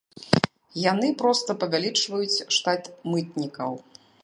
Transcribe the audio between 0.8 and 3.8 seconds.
Яны проста павялічваюць штат мытнікаў.